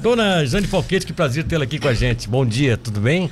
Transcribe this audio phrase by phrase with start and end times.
[0.00, 2.28] Dona Jane Falquete, que prazer tê-la aqui com a gente.
[2.28, 3.28] Bom dia, tudo bem?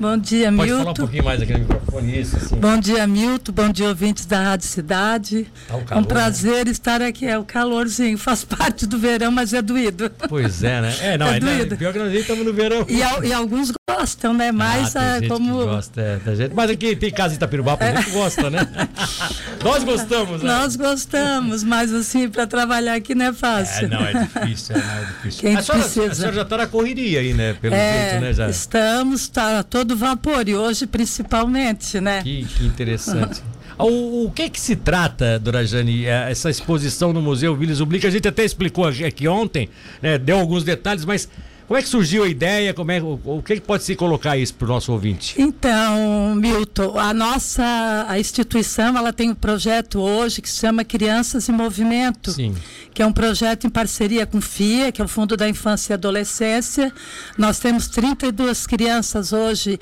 [0.00, 0.78] Bom dia, Pode Milton.
[0.80, 2.56] falar um pouquinho mais aqui no microfone, isso, assim.
[2.56, 3.52] Bom dia, Milton.
[3.52, 5.46] Bom dia, ouvintes da Rádio Cidade.
[5.68, 7.24] Tá um é calor, um prazer estar aqui.
[7.24, 10.10] É o calorzinho, faz parte do verão, mas é doído.
[10.28, 10.96] Pois é, né?
[11.02, 11.76] É, não, É ainda, doído.
[11.76, 12.84] pior que nós estamos no verão.
[12.88, 14.52] E, e alguns gostam, né?
[14.52, 17.36] Mas ah, tem ah, gente como gosta, é, tem gente- Mas aqui tem casa em
[17.36, 18.68] Itapirubá, exemplo, que gosta, né?
[19.64, 20.48] nós gostamos, né?
[20.52, 23.88] nós gostamos, mas assim, para trabalhar aqui não é É, fácil.
[23.88, 25.40] não, é difícil, é, não, é difícil.
[25.40, 26.12] Quem a, senhora, precisa?
[26.12, 27.54] a senhora já está na correria aí, né?
[27.60, 28.32] Pelo É, jeito, né?
[28.32, 28.48] Já.
[28.48, 32.22] estamos, está todo vapor, e hoje principalmente, né?
[32.22, 33.42] Que, que interessante.
[33.80, 38.04] O, o que que se trata, Dona Jane, eh, essa exposição no Museu Willis Ublick?
[38.04, 39.68] A gente até explicou aqui ontem,
[40.02, 41.28] né, deu alguns detalhes, mas
[41.68, 42.72] como é que surgiu a ideia?
[42.72, 45.34] Como é, o, o que pode se colocar isso para o nosso ouvinte?
[45.36, 51.46] Então, Milton, a nossa a instituição ela tem um projeto hoje que se chama Crianças
[51.46, 52.54] em Movimento, Sim.
[52.94, 55.92] que é um projeto em parceria com o FIA, que é o Fundo da Infância
[55.92, 56.90] e Adolescência.
[57.36, 59.78] Nós temos 32 crianças hoje,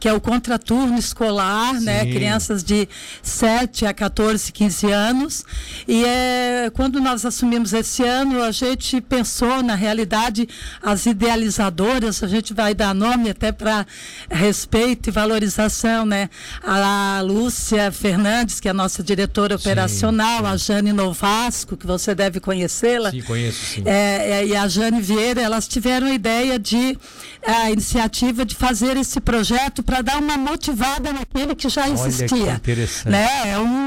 [0.00, 2.04] que é o contraturno escolar, né?
[2.04, 2.12] Sim.
[2.12, 2.88] Crianças de
[3.22, 5.44] 7 a 14, 15 anos.
[5.86, 10.48] E é, quando nós assumimos esse ano, a gente pensou, na realidade,
[10.82, 13.84] as idealizadoras, a gente vai dar nome até para
[14.30, 16.30] respeito e valorização, né?
[16.62, 22.38] A Lúcia Fernandes, que é a nossa diretora operacional, a Jane Novasco, que você deve
[22.38, 23.10] conhecê-la.
[23.10, 23.82] Sim, conheço, sim.
[23.84, 26.96] É, é, e a Jane Vieira, elas tiveram a ideia de,
[27.44, 32.52] a iniciativa de fazer esse projeto para dar uma motivada naquele que já que existia.
[32.52, 33.08] interessante.
[33.08, 33.28] Né?
[33.46, 33.85] É um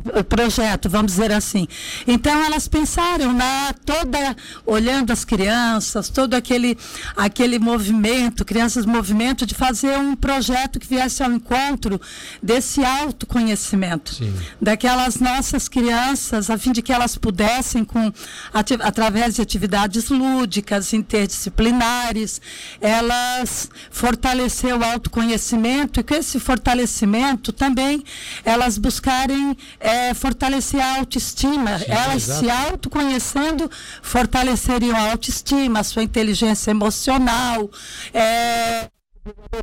[0.00, 1.66] pro- projeto, vamos dizer assim.
[2.06, 6.76] Então elas pensaram na toda olhando as crianças, todo aquele
[7.16, 12.00] aquele movimento, crianças movimento de fazer um projeto que viesse ao encontro
[12.42, 14.34] desse autoconhecimento Sim.
[14.60, 18.12] daquelas nossas crianças, a fim de que elas pudessem, com,
[18.52, 22.40] através de atividades lúdicas, interdisciplinares,
[22.80, 28.02] elas fortalecer o autoconhecimento e com esse fortalecimento também
[28.44, 32.40] elas buscarem eh, fortalecer a autoestima, Sim, elas exato.
[32.40, 33.70] se autoconhecendo
[34.02, 37.70] fortaleceriam a autoestima, a sua inteligência emocional,
[38.12, 38.88] eh,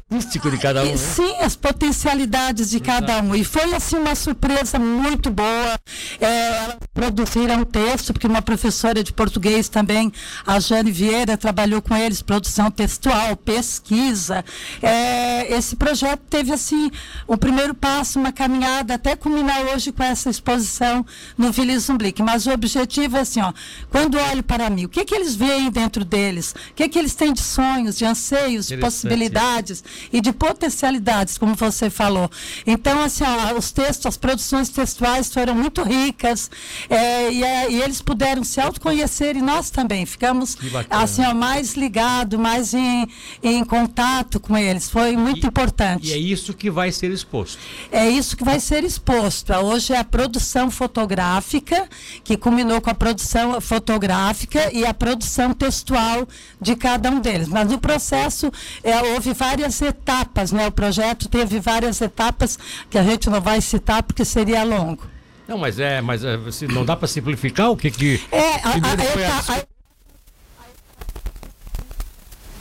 [0.09, 0.97] Místico de cada um, e, né?
[0.97, 3.34] Sim, as potencialidades de cada um.
[3.34, 5.79] E foi assim uma surpresa muito boa.
[6.19, 6.75] É, elas
[7.12, 10.12] produziram um texto, porque uma professora de português também,
[10.46, 14.44] a Jane Vieira, trabalhou com eles, produção textual, pesquisa.
[14.81, 16.91] É, esse projeto teve assim
[17.28, 21.06] o primeiro passo, uma caminhada, até culminar hoje com essa exposição
[21.38, 22.22] no Vila Zumblick.
[22.22, 23.52] Mas o objetivo é assim, ó,
[23.90, 26.56] quando olho para mim, o que, que eles veem dentro deles?
[26.72, 29.84] O que, que eles têm de sonhos, de anseios, de possibilidades?
[30.12, 32.30] e de potencialidades, como você falou.
[32.66, 36.50] Então, assim, ó, os textos, as produções textuais foram muito ricas
[36.95, 40.57] é, e, é, e eles puderam se autoconhecer e nós também ficamos
[40.89, 43.07] assim, ó, mais ligados, mais em,
[43.41, 44.89] em contato com eles.
[44.89, 46.07] Foi muito importante.
[46.07, 47.57] E é isso que vai ser exposto.
[47.91, 49.53] É isso que vai ser exposto.
[49.53, 51.87] Hoje é a produção fotográfica,
[52.23, 56.27] que culminou com a produção fotográfica e a produção textual
[56.61, 57.47] de cada um deles.
[57.47, 58.51] Mas no processo
[58.83, 60.67] é, houve várias etapas, né?
[60.67, 62.57] O projeto teve várias etapas
[62.89, 65.12] que a gente não vai citar porque seria longo.
[65.47, 68.69] Não, mas é, mas é, se não dá para simplificar o que que É, a,
[68.69, 68.71] a,
[69.11, 69.65] foi a discu- a-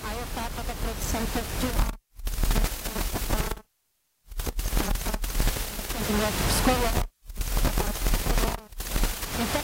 [0.08, 1.92] a etapa da produção textual.
[9.40, 9.62] Então,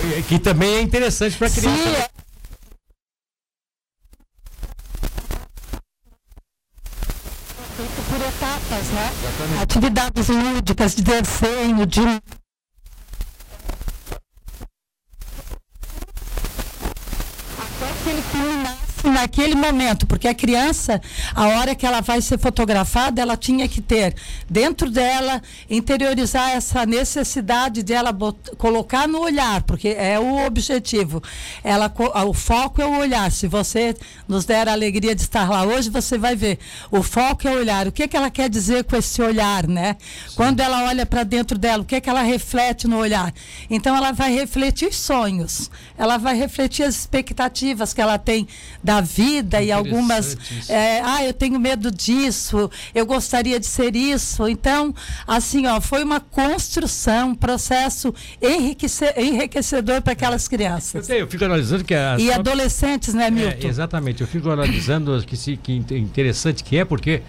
[0.00, 1.76] foi é, que também é interessante para criança.
[1.82, 2.08] Sim, é.
[7.76, 9.10] Feito por etapas, né?
[9.18, 9.62] Exatamente.
[9.82, 12.00] Atividades lúdicas, de desenho, de.
[17.58, 21.00] Até que ele culminasse naquele momento, porque a criança,
[21.34, 24.14] a hora que ela vai ser fotografada, ela tinha que ter
[24.48, 28.12] dentro dela, interiorizar essa necessidade de ela
[28.56, 31.22] colocar no olhar, porque é o objetivo.
[31.62, 31.92] Ela,
[32.26, 33.30] o foco é o olhar.
[33.30, 33.94] Se você
[34.26, 36.58] nos der a alegria de estar lá hoje, você vai ver.
[36.90, 37.86] O foco é o olhar.
[37.86, 39.96] O que, que ela quer dizer com esse olhar, né?
[40.34, 43.32] Quando ela olha para dentro dela, o que, que ela reflete no olhar?
[43.68, 48.48] Então, ela vai refletir sonhos, ela vai refletir as expectativas que ela tem
[48.82, 50.36] da vida e algumas.
[50.68, 54.48] É, ah, eu tenho medo disso, eu gostaria de ser isso.
[54.48, 54.94] Então,
[55.26, 61.06] assim, ó, foi uma construção, um processo enriquece- enriquecedor para aquelas Eu, crianças.
[61.06, 63.68] sei, eu fico analisando que a E adolescentes, né, É, Milton?
[63.68, 67.22] exatamente, eu fico analisando que, se, que in- interessante que é, porque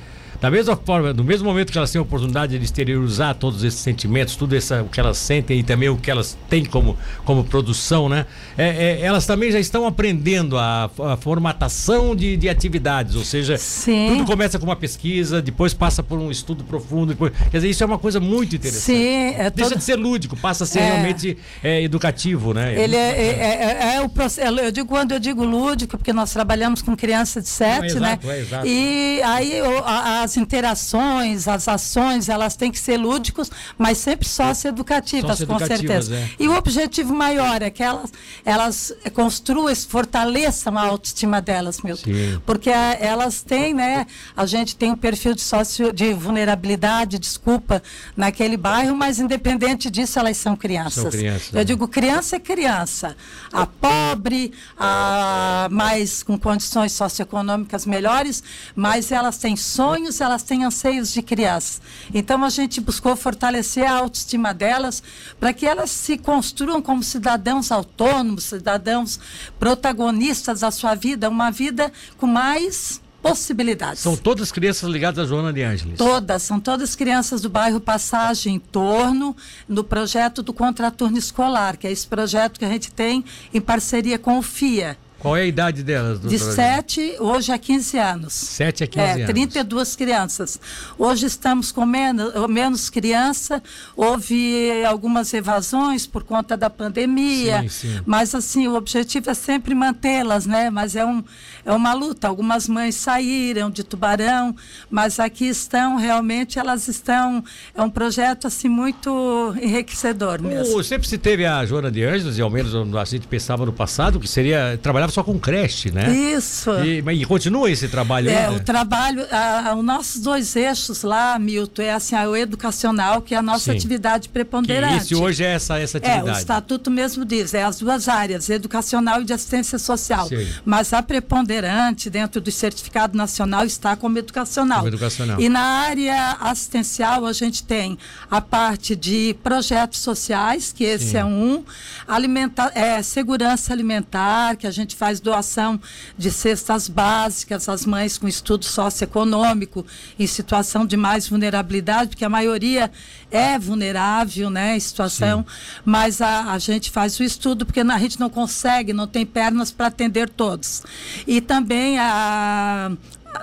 [0.44, 3.80] Da mesma forma, no mesmo momento que elas têm a oportunidade de exteriorizar todos esses
[3.80, 7.46] sentimentos, tudo essa, o que elas sentem e também o que elas têm como, como
[7.46, 8.26] produção, né?
[8.58, 13.58] É, é, elas também já estão aprendendo a, a formatação de, de atividades, ou seja,
[13.58, 14.08] Sim.
[14.10, 17.82] tudo começa com uma pesquisa, depois passa por um estudo profundo, depois, quer dizer, isso
[17.82, 18.84] é uma coisa muito interessante.
[18.84, 19.78] Sim, é Deixa todo...
[19.80, 20.86] de ser lúdico, passa a ser É.
[20.92, 22.78] realmente é, educativo, né?
[22.78, 24.60] Ele é, é- o processo.
[24.60, 28.10] Eu digo quando eu digo lúdico, porque nós trabalhamos com criança de sete, Não, né?
[28.20, 28.68] exato, é, exato.
[28.68, 34.28] E aí o- a- as interações, as ações, elas têm que ser lúdicos, mas sempre
[34.28, 36.16] socioeducativas, com certeza.
[36.16, 36.30] é.
[36.40, 38.12] E o objetivo maior é que elas,
[38.44, 41.98] elas construam, fortaleçam a autoestima delas, meu.
[42.46, 44.06] Porque a- elas têm, né?
[44.36, 47.82] A gente tem um perfil de sócio de vulnerabilidade, desculpa,
[48.18, 51.04] naquele bairro, mas independente disso, elas são crianças.
[51.04, 51.64] São crianças, Eu né?
[51.64, 53.16] digo, criança é criança.
[53.52, 58.44] A pobre, a mais com condições socioeconômicas melhores,
[58.76, 61.82] mas elas têm sonhos, elas têm anseios de criança.
[62.14, 65.02] Então a gente buscou fortalecer a autoestima delas
[65.40, 69.20] para que elas se construam como cidadãos autônomos, cidadãos
[69.60, 74.02] protagonistas da sua vida, uma vida com mais possibilidades.
[74.02, 75.98] São todas crianças ligadas à Joana de Ângeles.
[75.98, 79.36] Todas, são todas crianças do bairro Passagem em torno
[79.68, 83.24] no projeto do Contraturno Escolar, que é esse projeto que a gente tem
[83.54, 84.98] em parceria com o FIA.
[85.24, 86.20] Qual é a idade delas?
[86.20, 86.52] De doutora?
[86.52, 88.34] 7, hoje a 15 anos.
[88.34, 89.26] 7 a 15 É, anos.
[89.28, 90.60] 32 crianças.
[91.00, 93.64] Hoje estamos com menos, menos criança,
[93.96, 98.02] houve algumas evasões por conta da pandemia, Sim, sim.
[98.06, 100.70] mas assim, o objetivo é sempre mantê-las, né?
[100.70, 101.24] Mas é, um,
[101.66, 102.28] é uma luta.
[102.28, 104.54] Algumas mães saíram de Tubarão,
[104.92, 107.42] mas aqui estão, realmente, elas estão,
[107.74, 110.78] é um projeto assim muito enriquecedor mesmo.
[110.78, 113.72] O- sempre se teve a Joana de Ângeles, e ao menos a gente pensava no
[113.72, 116.12] passado, que seria trabalhava só com creche, né?
[116.14, 116.72] Isso.
[116.84, 118.58] E, mas e continua esse trabalho É, ainda?
[118.58, 123.22] o trabalho, a- a- os nossos dois eixos lá, Milton, é assim, a- o educacional,
[123.22, 123.78] que é a nossa Sim.
[123.78, 125.04] atividade Que preponderante.
[125.04, 126.40] esse hoje é essa, essa É, o atividade.
[126.40, 130.28] estatuto mesmo diz, é as duas áreas, educacional e de assistência social.
[130.28, 130.48] Sim.
[130.66, 134.80] Mas a preponderante dentro do certificado nacional está como educacional.
[134.80, 135.40] Como educacional.
[135.40, 137.98] E na área assistencial a gente tem
[138.32, 141.18] a parte de projetos sociais, que esse Sim.
[141.18, 141.64] é um,
[142.08, 145.80] alimenta é, segurança alimentar, que a gente faz doação
[146.18, 149.86] de cestas básicas às mães com estudo socioeconômico
[150.18, 152.92] em situação de mais vulnerabilidade, porque a maioria
[153.32, 155.46] é vulnerável, né, em situação,
[155.84, 159.72] mas a, a gente faz o estudo porque a gente não consegue, não tem pernas
[159.72, 160.84] para atender todos.
[161.28, 162.92] E também a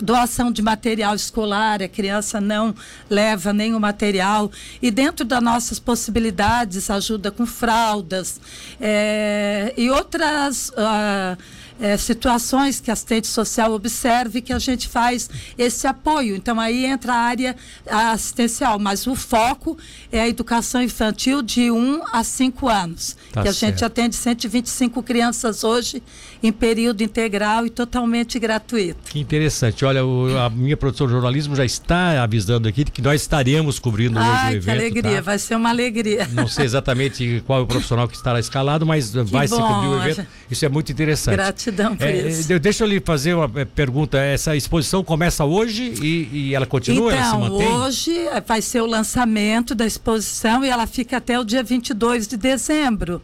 [0.03, 2.75] doação de material escolar, a criança não
[3.09, 4.51] leva nenhum material.
[4.81, 8.41] E dentro das nossas possibilidades, ajuda com fraldas
[8.81, 10.73] eh, e outras.
[10.77, 11.37] ah,
[11.81, 16.37] eh, situações que a assistente social observe que a gente faz esse apoio.
[16.37, 17.57] Então aí entra a área
[17.87, 19.77] assistencial, mas o foco
[20.13, 23.17] é a educação infantil de 1 a 5 anos.
[23.33, 23.85] Tá que a gente certo.
[23.85, 26.03] atende 125 crianças hoje
[26.43, 28.99] em período integral e totalmente gratuito.
[29.11, 29.85] Que interessante.
[29.85, 34.19] Olha, o- a minha produção de jornalismo já está avisando aqui que nós estaremos cobrindo
[34.19, 34.65] hoje o evento.
[34.65, 35.21] que alegria, tá?
[35.23, 36.29] vai ser uma alegria.
[36.33, 39.89] Não sei exatamente qual é o profissional que estará escalado, mas vai se bom, cobrir
[39.89, 40.17] o evento.
[40.17, 41.37] gente- Isso é muito interessante.
[41.37, 42.59] Gratidão por É, isso.
[42.59, 44.19] deixa eu lhe fazer uma é, pergunta.
[44.19, 47.13] Essa exposição começa hoje e, e ela continua?
[47.13, 47.69] ela se então, mantém?
[47.69, 48.15] hoje
[48.47, 53.23] vai ser o lançamento da exposição e ela fica até o dia 22 de dezembro.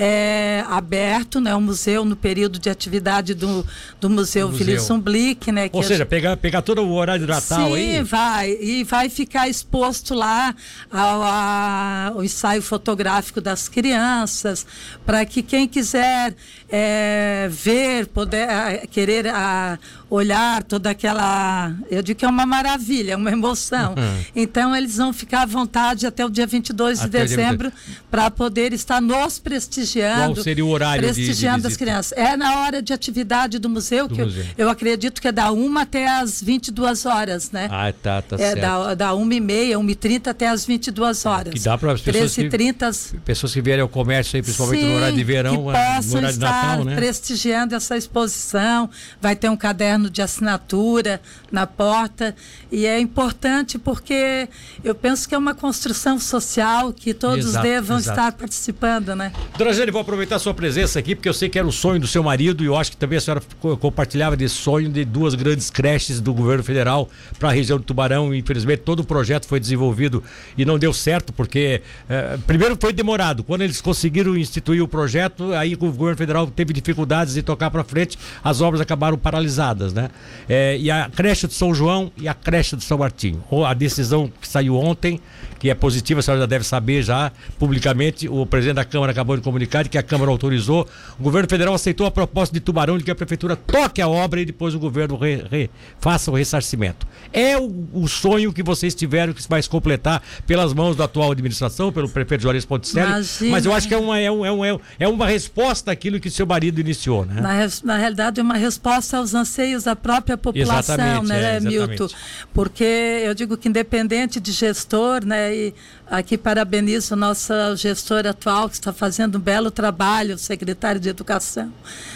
[0.00, 3.66] É aberto, né, o museu no período de atividade do,
[4.00, 4.64] do Museu, Museu.
[4.74, 5.68] Wilson Blick, né?
[5.72, 8.02] Ou seja, pegar, pegar todo o horário do Natal Sim, aí.
[8.04, 8.56] vai.
[8.60, 10.54] E vai ficar exposto lá
[10.88, 14.64] ao, a- o ensaio fotográfico das crianças,
[15.04, 16.32] para que quem quiser
[16.70, 18.46] eh, ver, poder
[18.90, 19.78] querer ah,
[20.10, 21.72] olhar toda aquela.
[21.90, 23.90] Eu digo que é uma maravilha, é uma emoção.
[23.96, 24.24] Uhum.
[24.36, 27.72] Então, eles vão ficar à vontade até o dia 22 de Até dia dezembro
[28.10, 30.34] para poder estar nos prestigiando.
[30.34, 32.12] Qual seria o horário de- de Prestigiando as crianças.
[32.16, 34.44] É na hora de atividade do museu, Do que eu- museu.
[34.56, 37.68] eu acredito que é da 1 até as 22 horas, né?
[37.70, 38.60] Ah, tá, tá é certo.
[38.60, 41.52] da, da 1h30, 1h30 até as 22 horas.
[41.54, 42.86] Que dá para as pessoas que- 13h30.
[42.86, 46.00] as- Pessoas que vierem ao comércio aí, principalmente no Sim, horário de verão, que ah,
[46.04, 46.94] no horário de estar né?
[46.96, 48.88] prestigiando essa exposição.
[49.20, 52.34] Vai ter um caderno de assinatura na porta.
[52.70, 54.48] E é importante porque
[54.84, 58.18] eu penso que é uma construção social que todos Exato, devam exato.
[58.18, 59.32] estar participando, né?
[59.56, 62.00] Dona Jane, vou aproveitar a sua presença aqui, porque eu sei que era o sonho
[62.00, 65.04] do seu marido e eu acho que também a senhora co- compartilhava desse sonho de
[65.04, 68.34] duas grandes creches do governo federal para a região do Tubarão.
[68.34, 70.22] Infelizmente, todo o projeto foi desenvolvido
[70.56, 73.42] e não deu certo, porque eh, primeiro foi demorado.
[73.44, 77.84] Quando eles conseguiram instituir o projeto, aí o governo federal teve dificuldades de tocar para
[77.84, 79.92] frente, as obras acabaram paralisadas.
[79.92, 80.10] né?
[80.48, 83.42] É, e a creche do São João e a creche do São Martinho.
[83.66, 85.20] A decisão que saiu ontem,
[85.58, 89.36] que é positiva, a senhora já deve saber já publicamente, o presidente da Câmara acabou
[89.36, 90.86] de comunicar de que a Câmara autorizou.
[91.18, 94.40] O governo federal aceitou a proposta de Tubarão de que a prefeitura toque a obra
[94.40, 97.06] e depois o governo re, re, faça o ressarcimento.
[97.32, 101.32] É o, o, sonho que vocês tiveram que vai se completar pelas mãos da atual
[101.32, 104.80] administração, pelo prefeito Juarez Ponticelli, mas eu acho que é uma, é, um, é, um,
[104.98, 107.40] é uma resposta àquilo que seu marido iniciou, né?
[107.40, 112.08] Na, na realidade, é uma resposta aos anseios da própria população, exatamente, né, é, Milton?
[112.54, 112.84] Porque
[113.24, 115.74] eu digo que independente de gestor, né, e
[116.08, 121.08] aqui parabenizo a nossa gestora atual, que está fazendo um belo trabalho, o secretário de
[121.08, 121.72] Educação,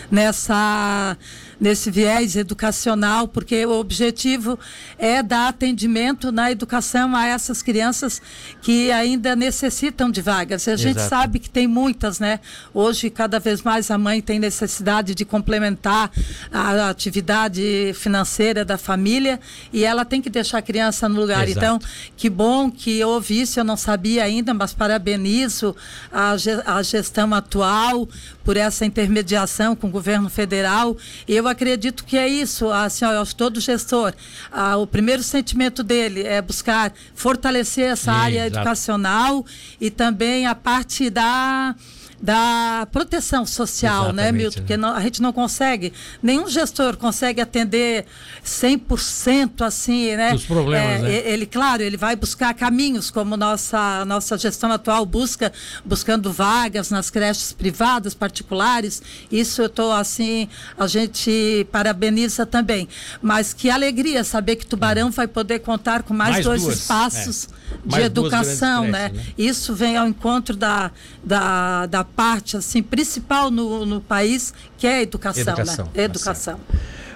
[0.09, 1.17] nessa
[1.63, 4.59] nesse viés educacional, porque o objetivo
[4.99, 8.21] é dar atendimento na educação a essas crianças
[8.61, 10.67] que ainda necessitam de vagas.
[10.67, 11.09] A gente Exato.
[11.09, 12.41] sabe que tem muitas, né?
[12.75, 16.11] Hoje, cada vez mais a mãe tem necessidade de complementar
[16.51, 19.39] a atividade financeira da família
[19.73, 21.49] e ela tem que deixar a criança no lugar.
[21.49, 21.65] Exato.
[21.65, 21.79] Então,
[22.17, 25.77] que bom que houve isso, eu não sabia ainda, mas parabenizo
[26.11, 26.35] a,
[26.67, 28.09] a gestão atual
[28.43, 30.97] por essa intermediação com o governo federal.
[31.29, 34.13] Eu acredito que é isso, assim, ó, todo gestor,
[34.51, 38.59] ah, o primeiro sentimento dele é buscar fortalecer essa Sim, área exato.
[38.59, 39.47] educacional
[39.81, 41.75] e também a parte da
[42.23, 44.61] da proteção social, né, Exatamente, né, Milton?
[44.61, 48.07] Porque não, a gente não consegue, nenhum gestor consegue atender
[48.45, 50.33] 100% assim, né?
[50.33, 51.29] Os problemas, é, né?
[51.29, 55.53] Ele, claro, ele vai buscar caminhos, como nossa, nossa gestão atual busca,
[55.85, 59.03] buscando vagas nas creches privadas, particulares.
[59.31, 60.49] Isso eu estou assim,
[60.79, 62.89] a gente parabeniza também.
[63.21, 67.49] Mas que alegria saber que Tubarão vai poder contar com mais, mais dois duas, espaços
[67.49, 67.75] é.
[67.85, 69.09] de mais educação, né?
[69.09, 69.25] creches, né?
[69.25, 69.35] né?
[69.37, 70.93] Isso vem ao encontro da,
[71.25, 75.43] da, da parte assim principal no, no país, que é a educação.
[75.43, 75.85] Educação.
[75.95, 76.05] Né?
[76.05, 76.61] educação.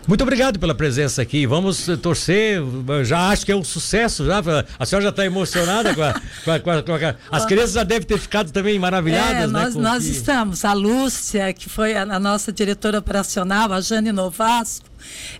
[0.06, 1.46] Muito obrigado pela presença aqui.
[1.46, 2.62] Vamos eh, torcer.
[3.04, 4.24] Já acho que é um sucesso.
[4.24, 4.40] Já.
[4.78, 6.12] A senhora já está emocionada com, a,
[6.44, 9.46] com, a, com, a, com As crianças já devem ter ficado também maravilhadas, é, né?
[9.46, 10.10] Nós, nós que...
[10.10, 10.64] estamos.
[10.64, 14.86] A Lúcia, que foi a, nossa diretora operacional, a Jane Novasco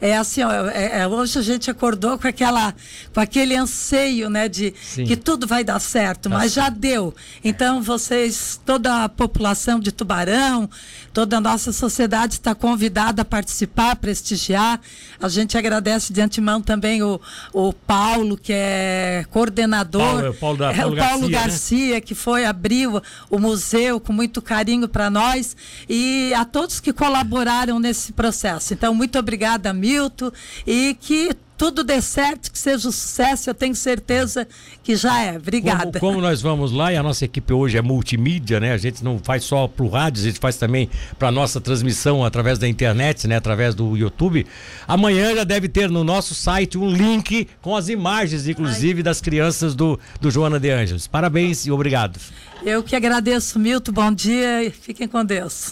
[0.00, 2.74] é assim, ó, é, é, hoje a gente acordou com aquela,
[3.12, 5.04] com aquele anseio, né, de Sim.
[5.04, 7.14] que tudo vai dar certo, mas já deu.
[7.44, 10.68] Então vocês, toda a população de Tubarão,
[11.12, 14.80] toda a nossa sociedade está convidada a participar, a prestigiar.
[15.20, 17.20] A gente agradece de antemão também o,
[17.52, 21.94] o Paulo, que é coordenador, Paulo, é Paulo, da, Paulo, é, o Paulo Garcia, Garcia
[21.94, 22.00] né?
[22.00, 25.56] que foi abriu o museu com muito carinho para nós
[25.88, 28.74] e a todos que colaboraram nesse processo.
[28.74, 30.30] Então muito obrigada obrigada, Milton,
[30.66, 34.46] e que tudo dê certo, que seja um sucesso, eu tenho certeza
[34.84, 35.36] que já é.
[35.38, 35.98] Obrigada.
[35.98, 38.74] Como, como, nós vamos lá e a nossa equipe hoje é multimídia, né?
[38.74, 42.22] A gente não faz só para o rádio, a gente faz também para nossa transmissão
[42.22, 43.36] através da internet, né?
[43.36, 44.46] Através do YouTube.
[44.86, 49.02] Amanhã já deve ter no nosso site um link com as imagens, inclusive, Ai.
[49.02, 51.06] das crianças do, do Joana de Ângeles.
[51.06, 52.20] Parabéns e obrigado.
[52.62, 53.92] Eu que agradeço, Milton.
[53.92, 55.64] Bom dia e fiquem com Deus.